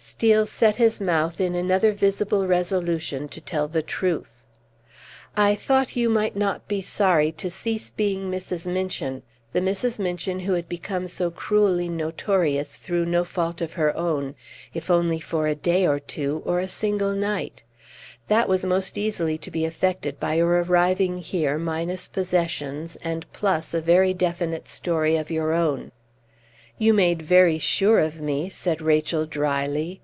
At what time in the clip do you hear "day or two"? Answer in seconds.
15.56-16.42